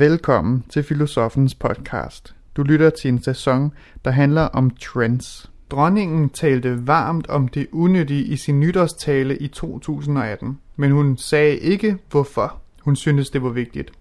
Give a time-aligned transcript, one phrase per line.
[0.00, 2.34] Velkommen til Filosofens podcast.
[2.56, 3.72] Du lytter til en sæson,
[4.04, 5.50] der handler om trends.
[5.70, 11.98] Dronningen talte varmt om det unyttige i sin nytårstale i 2018, men hun sagde ikke
[12.10, 13.92] hvorfor hun syntes det var vigtigt.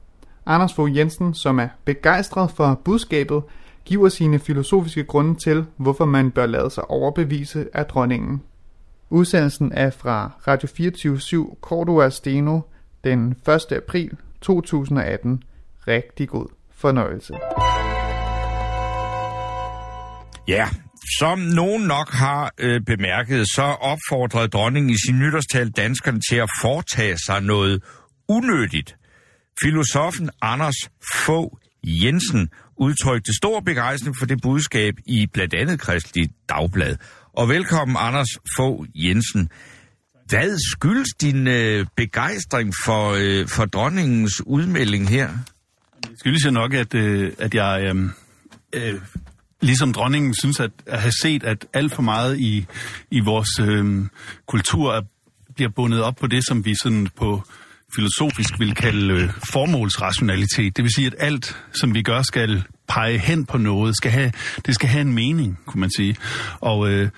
[0.45, 3.43] Anders Fogh Jensen, som er begejstret for budskabet,
[3.85, 8.41] giver sine filosofiske grunde til, hvorfor man bør lade sig overbevise af dronningen.
[9.09, 12.59] Udsendelsen er fra Radio 24 7 Cordua Steno
[13.03, 13.71] den 1.
[13.71, 15.43] april 2018.
[15.87, 17.33] Rigtig god fornøjelse.
[20.47, 20.67] Ja,
[21.19, 26.49] som nogen nok har øh, bemærket, så opfordrede dronningen i sin nytårstal danskerne til at
[26.61, 27.83] foretage sig noget
[28.29, 28.95] unødigt.
[29.63, 30.89] Filosofen Anders
[31.25, 31.53] Fogh
[31.83, 36.95] Jensen udtrykte stor begejstring for det budskab i blandt andet Kristelig Dagblad.
[37.33, 39.49] Og velkommen, Anders Fogh Jensen.
[40.25, 45.29] Hvad skyldes din øh, begejstring for, øh, for dronningens udmelding her?
[46.01, 48.09] Det skyldes jo nok, at, øh, at jeg øh,
[48.73, 49.01] øh,
[49.61, 52.65] ligesom dronningen synes at, at have set, at alt for meget i,
[53.11, 54.05] i vores øh,
[54.47, 55.01] kultur er,
[55.55, 57.43] bliver bundet op på det, som vi sådan på
[57.95, 60.77] filosofisk vil kalde øh, formålsrationalitet.
[60.77, 64.31] Det vil sige, at alt, som vi gør, skal pege hen på noget, skal have,
[64.65, 66.15] det skal have en mening, kunne man sige.
[66.59, 67.09] Og, øh,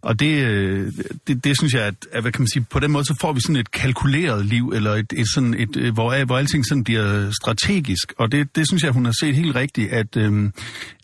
[0.00, 0.92] og det, øh,
[1.26, 3.32] det, det synes jeg, at, at, hvad kan man sige, på den måde, så får
[3.32, 6.84] vi sådan et kalkuleret liv, eller et, et sådan et, øh, hvor, hvor alting sådan
[6.84, 8.12] bliver strategisk.
[8.18, 10.50] Og det, det synes jeg, hun har set helt rigtigt, at, øh,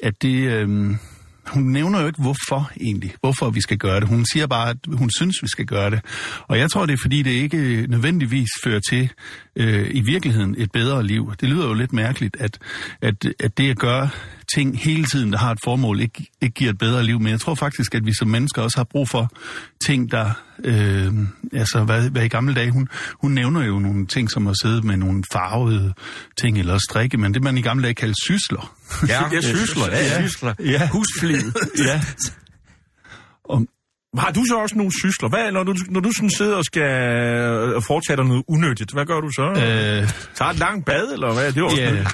[0.02, 0.34] at det...
[0.34, 0.90] Øh,
[1.46, 4.08] hun nævner jo ikke, hvorfor egentlig, hvorfor vi skal gøre det.
[4.08, 6.00] Hun siger bare, at hun synes, vi skal gøre det.
[6.48, 9.10] Og jeg tror, det er, fordi det ikke nødvendigvis fører til
[9.56, 11.32] øh, i virkeligheden et bedre liv.
[11.40, 12.58] Det lyder jo lidt mærkeligt, at,
[13.02, 14.08] at, at det at gøre
[14.54, 17.20] ting hele tiden, der har et formål, ikke, ikke giver et bedre liv.
[17.20, 19.32] Men jeg tror faktisk, at vi som mennesker også har brug for
[19.86, 20.30] ting, der...
[20.64, 21.12] Øh,
[21.52, 22.70] altså, hvad, hvad i gamle dage...
[22.70, 22.88] Hun,
[23.22, 25.94] hun nævner jo nogle ting, som at sidde med nogle farvede
[26.40, 28.76] ting eller strikke, men det man i gamle dage kaldte sysler.
[29.08, 29.86] Ja, ja sysler.
[29.86, 30.28] Ja, ja.
[30.28, 30.54] sysler.
[30.60, 30.88] Ja.
[30.88, 31.52] Husflid.
[31.86, 32.00] ja.
[34.18, 35.28] Har du så også nogle sysler?
[35.28, 39.06] Hvad, når du, når du sådan sidder og skal øh, foretage dig noget unødigt, hvad
[39.06, 39.42] gør du så?
[39.42, 41.52] Øh, Tager et langt bad, eller hvad?
[41.52, 42.04] Det var ja,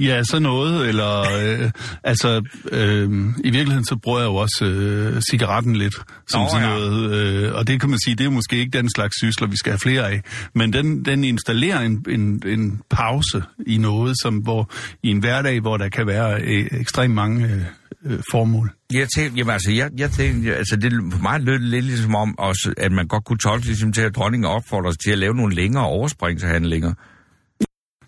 [0.16, 0.88] ja, så noget.
[0.88, 1.70] Eller, øh,
[2.04, 2.42] altså,
[2.72, 3.10] øh,
[3.44, 5.94] i virkeligheden så bruger jeg jo også øh, cigaretten lidt.
[6.28, 6.74] Som Nå, sådan ja.
[6.74, 9.56] noget, øh, og det kan man sige, det er måske ikke den slags sysler, vi
[9.56, 10.22] skal have flere af.
[10.54, 14.70] Men den, den installerer en, en, en pause i noget, som, hvor,
[15.02, 17.62] i en hverdag, hvor der kan være øh, ekstremt mange øh,
[18.04, 18.72] øh, formål.
[18.92, 22.14] Jeg tænkte, jamen altså, jeg, jeg tænkte, altså det for mig lød det lidt ligesom
[22.14, 25.18] om, også, at man godt kunne tolke ligesom til, at dronningen opfordrer os til at
[25.18, 26.94] lave nogle længere overspringshandlinger.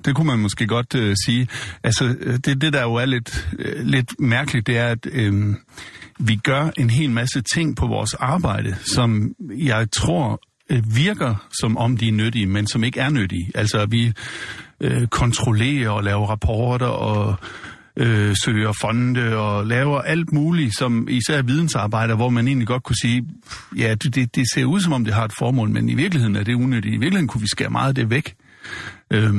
[0.05, 1.49] Det kunne man måske godt øh, sige.
[1.85, 5.55] Altså, øh, det, det der jo er lidt, øh, lidt mærkeligt, det er, at øh,
[6.19, 11.77] vi gør en hel masse ting på vores arbejde, som jeg tror øh, virker som
[11.77, 13.51] om de er nyttige, men som ikke er nyttige.
[13.55, 14.13] Altså, vi
[14.81, 17.37] øh, kontrollerer og laver rapporter og
[17.97, 22.97] øh, søger fonde og laver alt muligt, som især vidensarbejder, hvor man egentlig godt kunne
[23.03, 23.25] sige,
[23.77, 26.43] ja, det, det, ser ud som om det har et formål, men i virkeligheden er
[26.45, 26.87] det unødigt.
[26.95, 28.35] I virkeligheden kunne vi skære meget af det væk.
[29.11, 29.35] Øhm,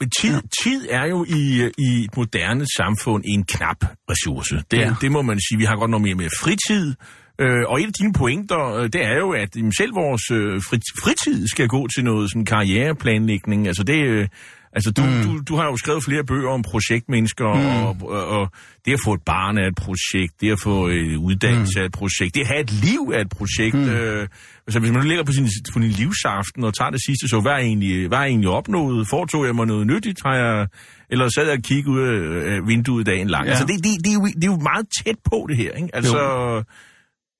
[0.00, 0.40] Men, tid, ja.
[0.64, 3.76] tid er jo i, i et moderne samfund en knap
[4.10, 4.62] ressource.
[4.70, 4.94] Det, Ja.
[5.00, 5.58] det må man sige.
[5.58, 6.94] Vi har godt nok mere med fritid.
[7.40, 10.92] Øh, og et af dine pointer, øh, det er jo, at selv vores øh, frit-
[11.04, 13.66] fritid skal gå til noget sådan karriereplanlægning.
[13.66, 14.30] Altså det...
[14.74, 15.22] Øh, Altså, du, mm.
[15.24, 17.84] du, du har jo skrevet flere bøger om projektmennesker, mm.
[17.86, 18.50] og, og, og
[18.84, 21.82] det at få et barn er et projekt, det at få et uddannelse mm.
[21.82, 23.74] er et projekt, det at have et liv er et projekt.
[23.74, 23.88] Mm.
[23.88, 24.28] Øh,
[24.66, 27.40] altså, hvis man nu ligger på sin, på sin livsaften og tager det sidste, så
[27.40, 29.08] hvad er egentlig, hvad er egentlig opnået?
[29.08, 30.18] Foretog jeg mig noget nyttigt?
[30.26, 30.66] Har jeg,
[31.10, 32.14] eller sad jeg og kiggede ud af
[32.50, 33.44] øh, vinduet dagen lang?
[33.44, 33.50] Ja.
[33.50, 35.90] Altså, det, det, det, er jo, det er jo meget tæt på det her, ikke?
[35.92, 36.62] Altså, Jo,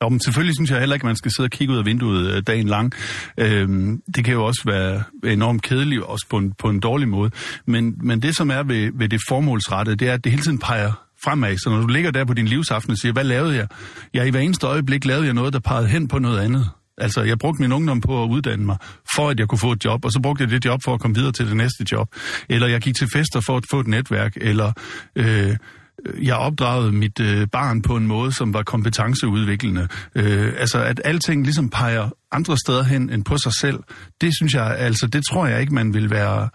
[0.08, 2.30] men selvfølgelig synes jeg heller ikke, at man skal sidde og kigge ud af vinduet
[2.30, 2.92] øh, dagen lang.
[3.38, 7.30] Øhm, det kan jo også være enormt kedeligt, også på en, på en dårlig måde.
[7.66, 10.58] Men, men det, som er ved, ved det formålsrettede, det er, at det hele tiden
[10.58, 10.92] peger
[11.24, 11.56] fremad.
[11.58, 13.66] Så når du ligger der på din livsaften og siger, hvad lavede jeg?
[14.14, 16.70] Ja, i hver eneste øjeblik lavede jeg noget, der pegede hen på noget andet.
[16.98, 18.76] Altså, jeg brugte min ungdom på at uddanne mig,
[19.16, 21.00] for at jeg kunne få et job, og så brugte jeg det job for at
[21.00, 22.08] komme videre til det næste job.
[22.48, 24.72] Eller jeg gik til fester for at få et netværk, eller
[25.16, 25.56] øh,
[26.06, 29.88] Øh, jeg opdragede mit øh, barn på en måde, som var kompetenceudviklende.
[30.14, 33.78] Øh, altså, at alting ligesom peger andre steder hen end på sig selv,
[34.20, 36.48] det synes jeg, altså, det tror jeg ikke, man vil være...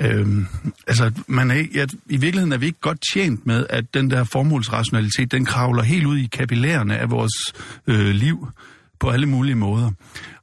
[0.00, 0.26] Øh,
[0.86, 4.24] altså, man er, ikke- i virkeligheden er vi ikke godt tjent med, at den der
[4.24, 7.32] formålsrationalitet, den kravler helt ud i kapillærerne af vores
[7.86, 8.48] øh, liv
[9.00, 9.90] på alle mulige måder.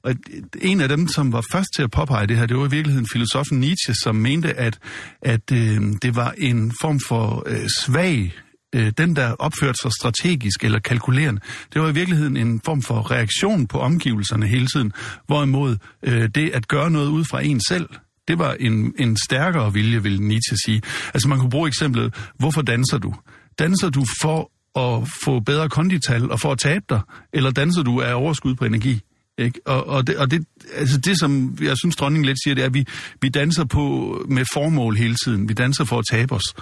[0.03, 0.13] Og
[0.61, 3.07] en af dem, som var først til at påpege det her, det var i virkeligheden
[3.13, 4.79] filosofen Nietzsche, som mente, at,
[5.21, 8.33] at øh, det var en form for øh, svag
[8.77, 11.41] øh, den, der opførte sig strategisk eller kalkulerende,
[11.73, 14.91] det var i virkeligheden en form for reaktion på omgivelserne hele tiden,
[15.27, 17.89] hvorimod øh, det at gøre noget ud fra en selv,
[18.27, 20.81] det var en, en stærkere vilje, vil Nietzsche sige.
[21.13, 23.13] Altså man kunne bruge eksemplet, hvorfor danser du?
[23.59, 27.01] Danser du for at få bedre kondital og for at tabe dig,
[27.33, 29.01] eller danser du af overskud på energi?
[29.37, 29.59] Ikke?
[29.65, 32.65] Og, og, det, og det, altså det, som jeg synes, dronningen lidt siger, det er,
[32.65, 32.85] at vi,
[33.21, 35.49] vi danser på med formål hele tiden.
[35.49, 36.55] Vi danser for at tabe os.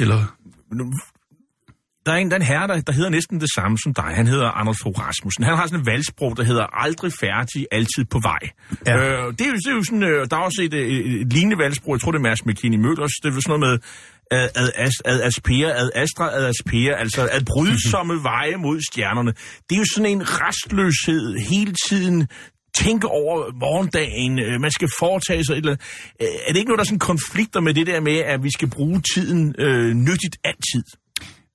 [0.00, 0.36] Eller...
[2.06, 4.04] Der er en, der, er en herre, der, der hedder næsten det samme som dig.
[4.04, 5.44] Han hedder Anders Fogh Rasmussen.
[5.44, 8.38] Han har sådan et valgsprog, der hedder aldrig færdig, altid på vej.
[8.86, 8.96] Ja.
[8.96, 11.32] Øh, det, er jo, det er jo sådan, øh, der er også et, et, et
[11.32, 13.78] lignende valgsprog, jeg tror det er Mads McKinney Møllers, det er sådan noget med,
[14.30, 19.32] ad, ad, ad, ad aspera, ad astra, ad aspera, altså at brydsomme veje mod stjernerne.
[19.66, 22.28] Det er jo sådan en restløshed hele tiden,
[22.74, 25.84] tænke over morgendagen, øh, man skal foretage sig et eller andet.
[26.22, 28.50] Øh, Er det ikke noget, der er sådan konflikter med det der med, at vi
[28.50, 30.84] skal bruge tiden øh, nyttigt altid?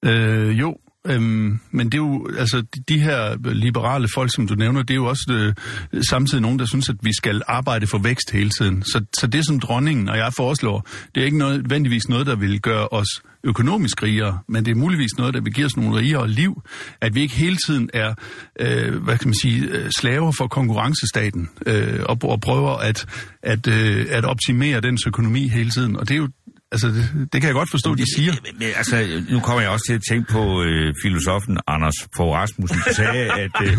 [0.06, 4.56] Øh, jo, Øhm, men det er jo, altså, de, de her liberale folk, som du
[4.56, 5.54] nævner, det er jo også
[5.94, 8.84] øh, samtidig nogen, der synes, at vi skal arbejde for vækst hele tiden.
[8.84, 12.36] Så, så det, som dronningen og jeg foreslår, det er ikke noget, nødvendigvis noget, der
[12.36, 13.08] vil gøre os
[13.44, 16.62] økonomisk rigere, men det er muligvis noget, der vil give os nogle rigere liv,
[17.02, 18.14] at vi ikke hele tiden er,
[18.60, 23.06] øh, hvad kan man sige, øh, slaver for konkurrencestaten øh, og, og prøver at,
[23.44, 25.96] at, øh, at optimere dens økonomi hele tiden.
[25.96, 26.30] Og det er jo
[26.72, 28.32] Altså, det, det kan jeg godt forstå, de siger.
[28.44, 32.34] Men, men, altså, nu kommer jeg også til at tænke på øh, filosofen Anders Fogh
[32.36, 33.78] Rasmussen, der sagde, at øh,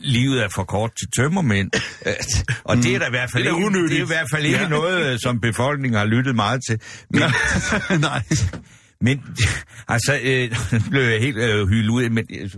[0.00, 1.70] livet er for kort til tømmermænd.
[2.64, 4.44] Og det er da i hvert fald Det er ikke, det er i hvert fald
[4.44, 4.68] ikke Ja.
[4.68, 6.80] noget, øh, som befolkningen har lyttet meget til.
[7.10, 7.22] Men,
[8.00, 8.22] Nej.
[9.00, 9.22] men
[9.88, 10.56] altså, øh,
[10.90, 12.24] blev jeg helt øh, hyldet ud, men...
[12.40, 12.50] Øh,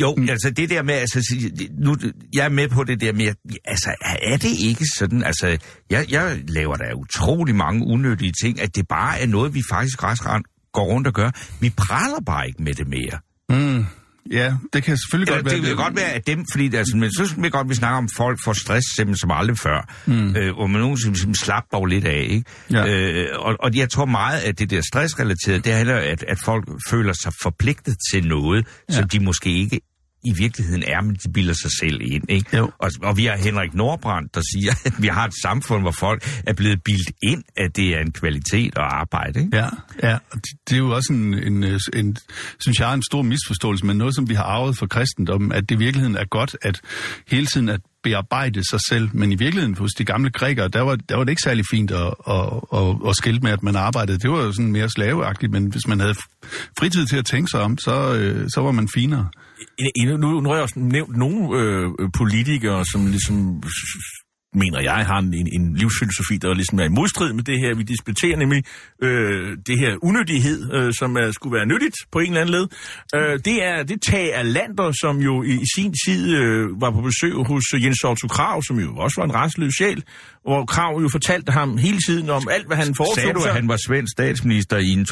[0.00, 0.28] jo, mm.
[0.28, 1.34] altså det der med, altså,
[1.78, 1.96] nu,
[2.34, 3.34] jeg er med på det der med,
[3.64, 5.58] altså er det ikke sådan, altså
[5.90, 10.04] jeg, jeg laver da utrolig mange unødige ting, at det bare er noget, vi faktisk
[10.04, 10.42] ret
[10.72, 11.30] går rundt og gør.
[11.60, 13.18] Vi praler bare ikke med det mere.
[13.48, 13.84] Mm,
[14.30, 15.60] ja, det kan selvfølgelig Eller, godt være.
[15.60, 17.74] det kan godt være, at dem, fordi altså, men så synes jeg godt, at vi
[17.74, 19.94] snakker om, folk får stress simpelthen som aldrig før.
[20.06, 20.36] Mm.
[20.36, 22.44] Øh, hvor man nogen som, som slap dog lidt af, ikke?
[22.72, 22.86] Ja.
[22.86, 26.68] Øh, og, og jeg tror meget, at det der stressrelaterede, det handler at, at folk
[26.90, 28.94] føler sig forpligtet til noget, ja.
[28.94, 29.80] som de måske ikke
[30.24, 32.24] i virkeligheden er, men de bilder sig selv ind.
[32.28, 32.56] Ikke?
[32.56, 32.70] Jo.
[32.78, 36.42] Og, og vi har Henrik Nordbrandt, der siger, at vi har et samfund, hvor folk
[36.46, 39.40] er blevet bildt ind, at det er en kvalitet at arbejde.
[39.40, 39.56] Ikke?
[39.56, 39.68] Ja,
[40.02, 40.18] ja,
[40.68, 42.16] det, er jo også en, en, en,
[42.60, 45.74] synes jeg, en stor misforståelse, men noget, som vi har arvet fra kristendommen, at det
[45.74, 46.80] i virkeligheden er godt at
[47.28, 50.96] hele tiden at bearbejde sig selv, men i virkeligheden hos de gamle grækere, der var,
[50.96, 54.18] der var det ikke særlig fint at, at, at, at skilte med, at man arbejdede.
[54.18, 56.14] Det var jo sådan mere slaveagtigt, men hvis man havde
[56.78, 59.28] fritid til at tænke sig om, så, øh, så var man finere.
[60.06, 63.62] Nu, nu har jeg også nævnt nogle øh, øh politikere, som ligesom
[64.54, 67.74] mener jeg har en, en, en livsfilosofi, der ligesom er i modstrid med det her.
[67.74, 68.64] Vi diskuterer nemlig
[69.02, 72.66] øh, det her unødighed, øh, som er, skulle være nyttigt på en eller anden led.
[73.14, 76.90] Øh, det er det tag af Lander, som jo i, i sin tid øh, var
[76.90, 80.02] på besøg hos Jens Otto Krav, som jo også var en restløs sjæl,
[80.42, 83.54] hvor Krav jo fortalte ham hele tiden om alt, hvad han foretog Sagde du, at
[83.54, 85.06] han var svensk statsminister i en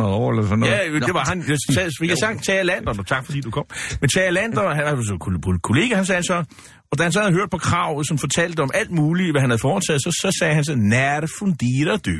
[0.00, 0.72] 200-300 år eller sådan noget?
[0.72, 1.44] Ja, det var han.
[1.48, 3.64] Jeg, sagde, vi kan sagt Tage Lander, og tak fordi du kom.
[4.00, 6.44] Men Tage Lander, han jo så kol- kollega, han sagde så,
[6.92, 9.50] og da han så havde hørt på kravet, som fortalte om alt muligt, hvad han
[9.50, 12.16] havde foretaget, så, så sagde han så, nær fundira du?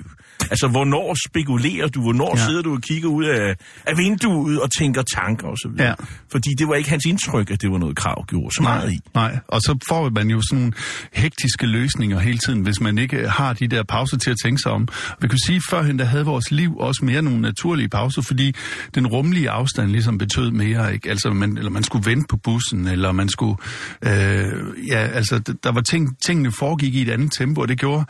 [0.50, 2.02] Altså, hvornår spekulerer du?
[2.02, 2.46] Hvornår ja.
[2.46, 3.56] Sidder du og kigger ud af,
[3.86, 5.88] af vinduet og tænker tanker og så videre?
[5.88, 5.94] Ja.
[6.32, 8.98] Fordi det var ikke hans indtryk, at det var noget krav gjorde så meget i.
[9.14, 10.72] Nej, og så får man jo sådan nogle
[11.12, 14.72] hektiske løsninger hele tiden, hvis man ikke har de der pauser til at tænke sig
[14.72, 14.88] om.
[15.20, 18.54] Vi kan sige, at førhen der havde vores liv også mere nogle naturlige pauser, fordi
[18.94, 21.10] den rumlige afstand ligesom betød mere, ikke?
[21.10, 23.56] Altså, man, eller man skulle vente på bussen, eller man skulle,
[24.04, 24.52] øh,
[24.88, 28.04] ja, altså, der var ting, tingene foregik i et andet tempo, og det gjorde,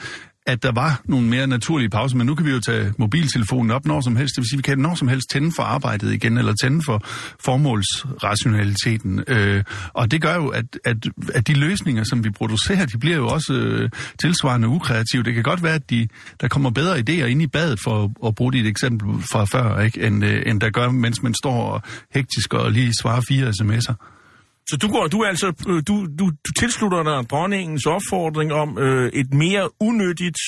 [0.47, 3.87] at der var nogle mere naturlige pauser, men nu kan vi jo tage mobiltelefonen op
[3.87, 4.37] når som helst.
[4.37, 6.83] Det vil sige, at vi kan når som helst tænde for arbejdet igen, eller tænde
[6.87, 7.03] for
[7.41, 9.25] formålsrationaliteten.
[9.29, 10.97] Øh, og det gør jo, at, at,
[11.35, 15.23] at de løsninger, som vi producerer, de bliver jo også øh, tilsvarende ukreative.
[15.23, 16.09] Det kan godt være, at de,
[16.41, 19.81] der kommer bedre idéer ind i badet, for at, at bruge dit eksempel fra før,
[19.81, 20.07] ikke?
[20.07, 21.83] End, øh, end der gør, mens man står og
[22.15, 24.22] hektisk og lige svarer fire sms'er.
[24.73, 28.79] Så du går, du er altså, øh, du, du, du tilslutter dig dronningens opfordring om
[28.79, 30.41] øh, et mere unødigt,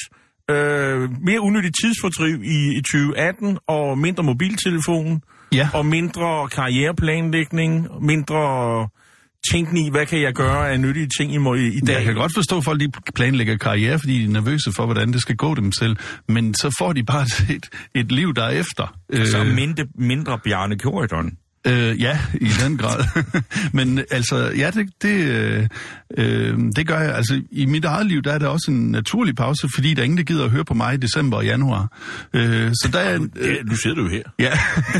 [0.50, 5.68] øh, mere unødigt tidsfordriv i, i 2018 og mindre mobiltelefon Ja.
[5.74, 8.42] og mindre karriereplanlægning, mindre
[9.52, 11.94] tænkning i, hvad kan jeg gøre af nyttige ting i, mo- i, dag.
[11.94, 15.12] Jeg kan godt forstå, at folk de planlægger karriere, fordi de er nervøse for, hvordan
[15.12, 15.96] det skal gå dem selv.
[16.28, 17.26] Men så får de bare
[17.56, 18.96] et, et liv derefter.
[19.24, 21.32] Så Øh, mindre, mindre Bjarne Corydon.
[21.66, 23.04] Øh, ja, i den grad.
[23.78, 25.68] Men altså, ja, det, det, øh,
[26.18, 27.14] øh, det gør jeg.
[27.14, 30.04] Altså, i mit eget liv, der er der også en naturlig pause, fordi der er
[30.04, 31.88] ingen, der gider at høre på mig i december og januar.
[32.34, 33.14] Øh, så der er...
[33.36, 34.22] Øh, nu sidder du jo her.
[34.38, 34.50] Ja,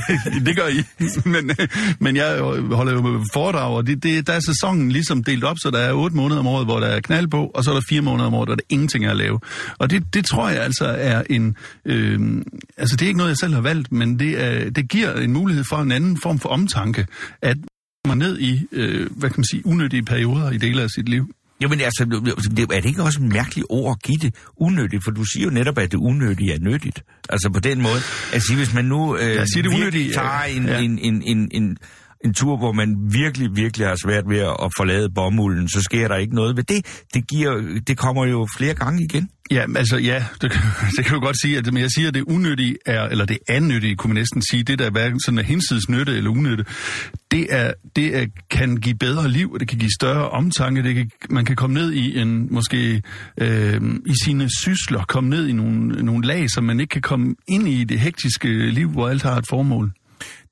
[0.47, 0.83] det gør I.
[1.29, 1.51] Men,
[1.99, 2.39] men jeg
[2.73, 5.93] holder jo foredrag, og det, det, der er sæsonen ligesom delt op, så der er
[5.93, 8.27] otte måneder om året, hvor der er knald på, og så er der fire måneder
[8.27, 9.41] om året, hvor der er ingenting at lave.
[9.79, 11.57] Og det, det tror jeg altså er en...
[11.85, 12.21] Øh,
[12.77, 15.33] altså, det er ikke noget, jeg selv har valgt, men det, er, det giver en
[15.33, 17.07] mulighed for en anden form for omtanke,
[17.43, 17.57] at
[18.09, 21.35] man ned i, øh, hvad kan man sige, unødige perioder i dele af sit liv.
[21.61, 22.03] Jamen altså,
[22.73, 25.05] er det ikke også en mærkelig ord at give det unødigt?
[25.05, 27.03] For du siger jo netop, at det unødige er nyttigt.
[27.29, 28.01] Altså på den måde.
[28.33, 30.79] Altså hvis man nu øh, jeg siger det unødige, tager en, ja.
[30.79, 31.77] en, en, en, en,
[32.25, 36.17] en tur, hvor man virkelig, virkelig har svært ved at forlade bomulden, så sker der
[36.17, 37.07] ikke noget ved det.
[37.15, 39.29] Det, giver, det kommer jo flere gange igen.
[39.51, 40.53] Ja, altså ja, det,
[40.97, 43.39] det kan du godt sige, at men jeg siger, at det unyttige er, eller det
[43.49, 46.65] annyttige, kunne man næsten sige, det der hverken sådan er hinsides nytte eller unytte,
[47.31, 51.11] det, er, det er, kan give bedre liv, det kan give større omtanke, det kan,
[51.31, 53.03] man kan komme ned i en, måske
[53.41, 57.35] øh, i sine sysler, komme ned i nogle, nogle lag, som man ikke kan komme
[57.49, 59.93] ind i det hektiske liv, hvor alt har et formål.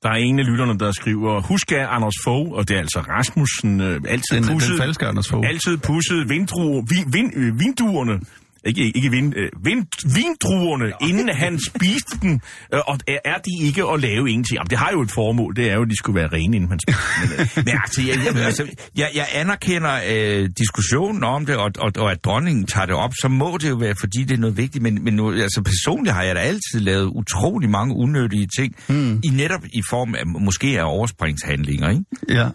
[0.03, 2.99] Der er en af lytterne, der skriver, husk af Anders Fogh, og det er altså
[2.99, 5.47] Rasmussen, øh, altid den, pusset, den falske Anders Fogh.
[5.47, 8.19] altid pusset vindruer, vin, vind, øh, vinduerne
[8.65, 11.07] ikke, ikke vind, øh, vind, vindruerne, ja.
[11.07, 12.39] inden han spiste dem,
[12.73, 14.55] øh, og er, er de ikke at lave ingenting?
[14.57, 16.69] Jamen, det har jo et formål, det er jo, at de skulle være rene, inden
[16.69, 18.63] man spiser men, øh, men altså, jeg, jeg, altså,
[18.95, 23.13] jeg, jeg anerkender øh, diskussionen om det, og, og, og at dronningen tager det op,
[23.21, 26.15] så må det jo være, fordi det er noget vigtigt, men, men nu, altså, personligt
[26.15, 29.21] har jeg da altid lavet utrolig mange unødige ting, mm.
[29.23, 32.03] i netop i form af, måske af overspringshandlinger, ikke?
[32.29, 32.49] Ja.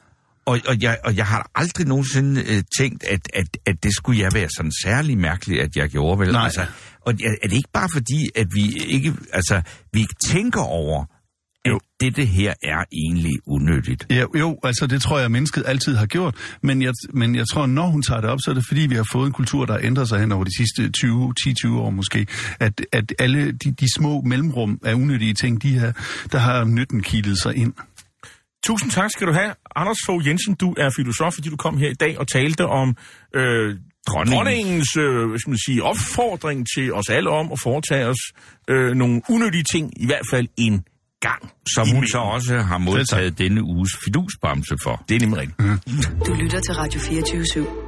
[0.48, 4.20] Og, og, jeg, og jeg har aldrig nogensinde øh, tænkt, at, at, at det skulle
[4.20, 6.20] jeg være sådan særlig mærkeligt, at jeg gjorde.
[6.20, 6.32] Vel?
[6.32, 6.44] Nej.
[6.44, 6.66] Altså,
[7.00, 7.12] og
[7.42, 9.62] er det ikke bare fordi, at vi ikke, altså,
[9.92, 11.04] vi ikke tænker over,
[11.64, 11.80] at jo.
[12.00, 14.06] dette her er egentlig unødigt?
[14.10, 16.34] Ja, jo, altså det tror jeg, mennesket altid har gjort.
[16.62, 18.94] Men jeg, men jeg tror, når hun tager det op, så er det fordi, vi
[18.94, 22.26] har fået en kultur, der ændrer sig hen over de sidste 20, 10-20 år måske.
[22.60, 25.92] At, at alle de, de små mellemrum af unødige ting, de her,
[26.32, 27.72] der har nytten kildet sig ind.
[28.64, 30.54] Tusind tak skal du have, Anders Fogh Jensen.
[30.54, 32.96] Du er filosof, fordi du kom her i dag og talte om
[33.36, 33.76] øh,
[34.08, 38.22] dronningens øh, hvad skal man sige, opfordring til os alle om at foretage os
[38.70, 40.84] øh, nogle unødige ting, i hvert fald en
[41.20, 41.52] gang.
[41.74, 45.04] Som hun så også har modtaget denne uges fidusbamse for.
[45.08, 45.58] Det er nemlig rigtigt.
[45.58, 45.78] Mm.
[46.26, 47.87] Du lytter til Radio 24 /7.